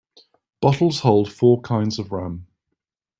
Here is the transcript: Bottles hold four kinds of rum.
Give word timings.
Bottles 0.61 1.01
hold 1.01 1.31
four 1.31 1.61
kinds 1.61 1.99
of 1.99 2.11
rum. 2.11 2.47